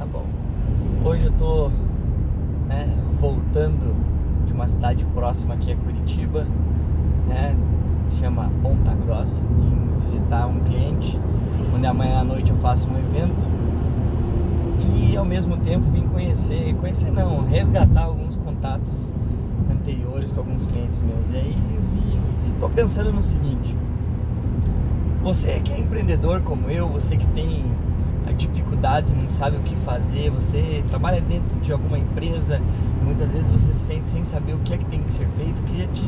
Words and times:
tá 0.00 0.06
bom. 0.06 0.24
Hoje 1.04 1.26
eu 1.26 1.32
tô 1.32 1.68
né, 2.66 2.88
voltando 3.20 3.94
de 4.46 4.52
uma 4.54 4.66
cidade 4.66 5.04
próxima 5.12 5.52
aqui 5.52 5.72
a 5.72 5.76
Curitiba, 5.76 6.46
né, 7.28 7.54
se 8.06 8.16
chama 8.16 8.50
Ponta 8.62 8.94
Grossa, 8.94 9.42
em 9.44 10.00
visitar 10.00 10.46
um 10.46 10.58
cliente, 10.60 11.20
onde 11.76 11.86
amanhã 11.86 12.20
à 12.20 12.24
noite 12.24 12.50
eu 12.50 12.56
faço 12.56 12.88
um 12.88 12.96
evento 12.96 13.46
e 14.80 15.14
ao 15.18 15.24
mesmo 15.26 15.58
tempo 15.58 15.90
vim 15.90 16.08
conhecer, 16.08 16.74
conhecer 16.76 17.10
não, 17.10 17.44
resgatar 17.44 18.04
alguns 18.04 18.36
contatos 18.36 19.14
anteriores 19.70 20.32
com 20.32 20.40
alguns 20.40 20.66
clientes 20.66 21.02
meus. 21.02 21.30
E 21.30 21.36
aí 21.36 21.56
eu 22.46 22.52
estou 22.54 22.70
pensando 22.70 23.12
no 23.12 23.22
seguinte: 23.22 23.76
você 25.22 25.60
que 25.60 25.74
é 25.74 25.78
empreendedor 25.78 26.40
como 26.40 26.70
eu, 26.70 26.88
você 26.88 27.18
que 27.18 27.26
tem 27.28 27.66
dificuldades, 28.32 29.14
não 29.14 29.28
sabe 29.28 29.56
o 29.56 29.60
que 29.60 29.76
fazer, 29.76 30.30
você 30.30 30.84
trabalha 30.88 31.20
dentro 31.20 31.58
de 31.60 31.72
alguma 31.72 31.98
empresa 31.98 32.60
e 33.00 33.04
muitas 33.04 33.32
vezes 33.32 33.50
você 33.50 33.72
se 33.72 33.78
sente 33.78 34.08
sem 34.08 34.24
saber 34.24 34.54
o 34.54 34.58
que 34.58 34.74
é 34.74 34.78
que 34.78 34.84
tem 34.86 35.02
que 35.02 35.12
ser 35.12 35.26
feito, 35.36 35.62
queria 35.62 35.86
te, 35.88 36.06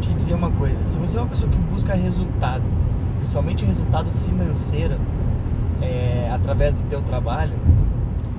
te 0.00 0.14
dizer 0.14 0.34
uma 0.34 0.50
coisa. 0.50 0.82
Se 0.84 0.98
você 0.98 1.18
é 1.18 1.20
uma 1.20 1.28
pessoa 1.28 1.50
que 1.50 1.58
busca 1.58 1.94
resultado, 1.94 2.64
principalmente 3.16 3.64
resultado 3.64 4.10
financeiro, 4.24 4.98
é, 5.82 6.30
através 6.32 6.74
do 6.74 6.82
teu 6.84 7.02
trabalho, 7.02 7.54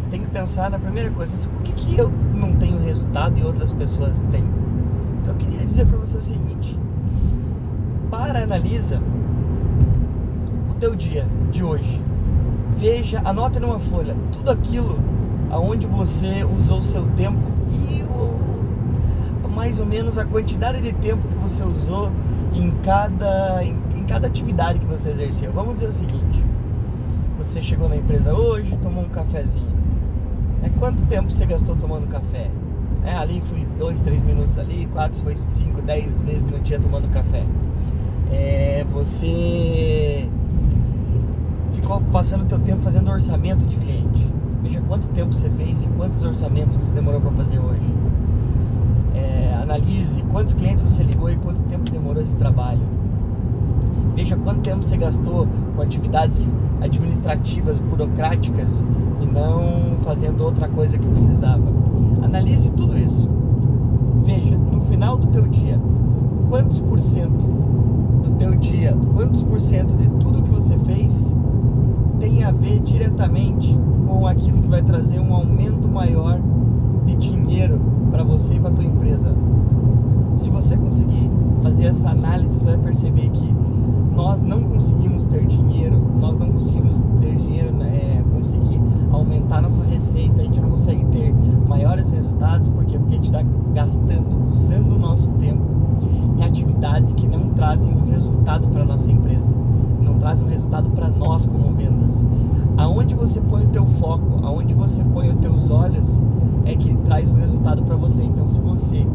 tem 0.10 0.22
que 0.22 0.30
pensar 0.30 0.70
na 0.70 0.78
primeira 0.78 1.10
coisa, 1.10 1.34
assim, 1.34 1.50
por 1.50 1.62
que, 1.62 1.74
que 1.74 1.98
eu 1.98 2.12
não 2.34 2.54
tenho 2.56 2.78
resultado 2.80 3.40
e 3.40 3.44
outras 3.44 3.74
pessoas 3.74 4.20
têm? 4.32 4.44
Então 5.22 5.34
eu 5.34 5.38
queria 5.38 5.66
dizer 5.66 5.86
para 5.86 5.98
você 5.98 6.18
o 6.18 6.22
seguinte, 6.22 6.78
para, 8.10 8.44
analisa 8.44 9.02
o 10.70 10.74
teu 10.76 10.96
dia 10.96 11.26
de 11.50 11.64
hoje 11.64 12.02
veja, 12.78 13.22
anota 13.24 13.60
numa 13.60 13.80
folha 13.80 14.16
tudo 14.32 14.52
aquilo 14.52 14.98
aonde 15.50 15.86
você 15.86 16.44
usou 16.44 16.82
seu 16.82 17.06
tempo 17.16 17.40
e 17.70 18.04
o, 18.04 19.50
mais 19.50 19.80
ou 19.80 19.86
menos 19.86 20.18
a 20.18 20.26
quantidade 20.26 20.82
de 20.82 20.94
tempo 20.94 21.28
que 21.28 21.36
você 21.36 21.64
usou 21.64 22.12
em 22.54 22.72
cada, 22.84 23.64
em, 23.64 23.76
em 23.96 24.04
cada 24.04 24.28
atividade 24.28 24.80
que 24.80 24.86
você 24.86 25.10
exerceu. 25.10 25.52
Vamos 25.52 25.76
dizer 25.76 25.88
o 25.88 25.92
seguinte: 25.92 26.44
você 27.38 27.62
chegou 27.62 27.88
na 27.88 27.98
empresa 27.98 28.34
hoje, 28.34 28.78
tomou 28.82 29.04
um 29.04 29.10
cafezinho. 29.10 29.82
É 30.64 30.70
quanto 30.80 31.06
tempo 31.06 31.30
você 31.30 31.46
gastou 31.46 31.76
tomando 31.76 32.08
café? 32.08 32.50
É, 33.04 33.16
ali 33.16 33.42
fui 33.42 33.68
dois, 33.80 34.00
três 34.00 34.22
minutos 34.22 34.58
ali, 34.60 34.88
quatro, 34.92 35.20
foi 35.22 35.36
cinco, 35.36 35.82
dez 35.82 36.22
vezes 36.22 36.46
no 36.46 36.60
dia 36.60 36.80
tomando 36.80 37.10
café. 37.10 37.44
É, 38.32 38.86
você 38.90 40.30
ficou 41.72 42.00
passando 42.12 42.44
o 42.44 42.46
teu 42.46 42.60
tempo 42.60 42.82
fazendo 42.82 43.10
orçamento 43.10 43.66
de 43.66 43.78
cliente. 43.78 44.28
Veja 44.64 44.82
quanto 44.88 45.08
tempo 45.10 45.34
você 45.34 45.50
fez 45.50 45.84
e 45.84 45.88
quantos 45.88 46.24
orçamentos 46.24 46.78
você 46.78 46.94
demorou 46.94 47.20
para 47.20 47.32
fazer 47.32 47.60
hoje. 47.60 47.82
É, 49.16 49.58
analise 49.62 50.22
quantos 50.32 50.54
clientes 50.54 50.82
você 50.84 51.04
ligou 51.04 51.30
e 51.30 51.36
quanto 51.36 51.62
tempo 51.64 51.90
demorou 51.92 52.22
esse 52.22 52.38
trabalho. 52.38 52.82
Veja 54.16 54.36
quanto 54.36 54.62
tempo 54.62 54.84
você 54.84 54.98
gastou 54.98 55.48
com 55.76 55.82
atividades 55.82 56.56
administrativas, 56.82 57.80
burocráticas 57.80 58.84
e 59.22 59.26
não 59.26 59.98
fazendo 60.02 60.44
outra 60.44 60.68
coisa 60.68 60.98
que 60.98 61.08
precisava. 61.08 61.64
Analise 62.22 62.70
tudo 62.72 62.98
isso. 62.98 63.30
Veja, 64.24 64.58
no 64.58 64.82
final 64.82 65.18
do 65.18 65.28
teu 65.28 65.48
dia, 65.48 65.80
quantos 66.50 66.82
por 66.82 67.00
cento 67.00 67.46
do 68.24 68.32
teu 68.38 68.56
dia, 68.56 68.96
quantos 69.16 69.44
por 69.44 69.60
cento 69.60 69.96
de 69.96 70.08
tudo 70.10 70.44
que 70.44 70.52
você 70.52 70.78
fez 70.80 71.21
diretamente 73.22 73.78
com 74.08 74.26
aquilo 74.26 74.62
que 74.62 74.68
vai 74.68 74.82
trazer 74.82 75.20
um 75.20 75.34
aumento 75.34 75.88
maior 75.88 76.40
de 77.06 77.16
dinheiro 77.16 77.80
para 78.10 78.24
você 78.24 78.56
e 78.56 78.60
para 78.60 78.72
tua 78.72 78.86
empresa. 78.86 79.34
Se 80.36 80.50
você 80.50 80.76
conseguir 80.76 81.30
fazer 81.62 81.86
essa 81.86 82.10
análise, 82.10 82.58
você 82.60 82.66
vai 82.66 82.78
perceber 82.78 83.30
que 83.30 83.56
nós 84.16 84.42
não 84.42 84.64
conseguimos 84.64 85.26
ter 85.26 85.46
dinheiro, 85.46 86.02
nós 86.20 86.38
não 86.38 86.52
conseguimos 86.52 87.04
ter 87.20 87.36
dinheiro, 87.36 87.70
é, 87.84 88.24
conseguir 88.34 88.82
aumentar 89.12 89.62
nossa 89.62 89.84
receita, 89.84 90.42
a 90.42 90.44
gente 90.44 90.60
não 90.60 90.72
consegue 90.72 91.06
ter 91.06 91.34
maiores 91.68 92.10
resultados, 92.10 92.70
por 92.70 92.86
quê? 92.86 92.98
Porque 92.98 93.14
a 93.14 93.18
gente 93.18 93.26
está 93.26 93.44
gastando, 93.74 94.50
usando 94.52 94.96
o 94.96 95.00
nosso 95.00 95.30
tempo 95.34 95.62
em 96.38 96.44
atividades 96.44 97.14
que 97.14 97.28
não 97.28 97.50
trazem 97.50 97.94
um 97.94 98.10
resultado 98.10 98.68
para 98.68 98.84
nossa 98.84 99.12
empresa 99.12 99.54
traz 100.22 100.40
um 100.44 100.48
resultado 100.48 100.92
para 100.92 101.10
nós 101.10 101.48
como 101.48 101.74
vendas. 101.74 102.26
Aonde 102.78 103.16
você 103.16 103.42
põe 103.42 103.64
o 103.64 103.70
teu 103.70 103.86
foco, 103.86 104.46
aonde 104.46 104.74
você 104.76 105.04
põe 105.04 105.30
os 105.30 105.40
teus 105.40 105.72
olhos, 105.72 106.22
é 106.64 106.76
que 106.76 106.94
traz 106.98 107.32
o 107.32 107.36
resultado 107.36 107.82
para 107.82 107.96
você. 107.96 108.24
Então, 108.24 108.48
se 108.48 108.62
você 108.62 109.06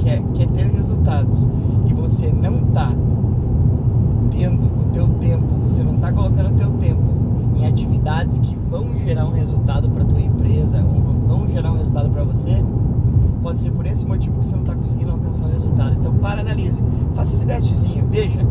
quer, 0.00 0.22
quer 0.34 0.48
ter 0.48 0.66
resultados 0.66 1.48
e 1.86 1.94
você 1.94 2.32
não 2.32 2.66
está 2.66 2.92
tendo 4.30 4.64
o 4.64 4.90
teu 4.92 5.06
tempo, 5.20 5.46
você 5.62 5.84
não 5.84 5.94
está 5.94 6.12
colocando 6.12 6.50
o 6.50 6.56
teu 6.56 6.70
tempo 6.72 7.02
em 7.56 7.66
atividades 7.66 8.40
que 8.40 8.56
vão 8.56 8.98
gerar 8.98 9.26
um 9.26 9.32
resultado 9.32 9.88
para 9.88 10.04
tua 10.04 10.20
empresa, 10.20 10.84
vão 11.28 11.48
gerar 11.48 11.72
um 11.72 11.76
resultado 11.76 12.10
para 12.10 12.24
você, 12.24 12.62
pode 13.40 13.60
ser 13.60 13.70
por 13.70 13.86
esse 13.86 14.04
motivo 14.04 14.40
que 14.40 14.46
você 14.46 14.56
não 14.56 14.62
está 14.62 14.74
conseguindo 14.74 15.12
alcançar 15.12 15.46
o 15.46 15.52
resultado. 15.52 15.96
Então, 15.98 16.12
para, 16.14 16.40
analise, 16.40 16.82
faça 17.14 17.36
esse 17.36 17.46
testezinho, 17.46 18.04
veja 18.10 18.44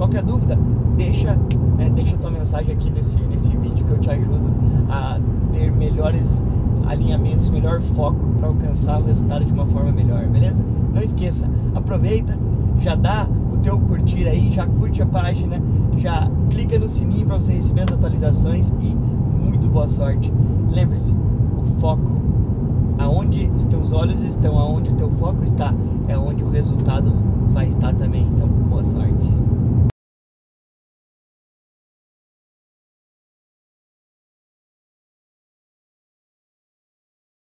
qualquer 0.00 0.22
dúvida, 0.22 0.58
deixa, 0.96 1.38
né, 1.76 1.90
deixa 1.94 2.16
tua 2.16 2.30
mensagem 2.30 2.72
aqui 2.72 2.88
nesse, 2.88 3.20
nesse 3.24 3.54
vídeo 3.54 3.84
que 3.84 3.92
eu 3.92 3.98
te 3.98 4.08
ajudo 4.08 4.50
a 4.88 5.20
ter 5.52 5.70
melhores 5.70 6.42
alinhamentos, 6.88 7.50
melhor 7.50 7.82
foco 7.82 8.26
para 8.38 8.48
alcançar 8.48 8.98
o 8.98 9.04
resultado 9.04 9.44
de 9.44 9.52
uma 9.52 9.66
forma 9.66 9.92
melhor, 9.92 10.26
beleza? 10.26 10.64
Não 10.94 11.02
esqueça, 11.02 11.50
aproveita, 11.74 12.38
já 12.78 12.94
dá 12.94 13.28
o 13.52 13.58
teu 13.58 13.78
curtir 13.78 14.26
aí, 14.26 14.50
já 14.50 14.66
curte 14.66 15.02
a 15.02 15.06
página, 15.06 15.60
já 15.98 16.30
clica 16.48 16.78
no 16.78 16.88
sininho 16.88 17.26
para 17.26 17.38
você 17.38 17.52
receber 17.52 17.82
as 17.82 17.92
atualizações 17.92 18.72
e 18.80 18.96
muito 19.38 19.68
boa 19.68 19.86
sorte. 19.86 20.32
Lembre-se, 20.70 21.14
o 21.58 21.62
foco, 21.78 22.10
aonde 22.98 23.50
os 23.54 23.66
teus 23.66 23.92
olhos 23.92 24.22
estão, 24.22 24.58
aonde 24.58 24.92
o 24.92 24.94
teu 24.94 25.10
foco 25.10 25.44
está, 25.44 25.74
é 26.08 26.16
onde 26.16 26.42
o 26.42 26.48
resultado 26.48 27.12
vai 27.52 27.68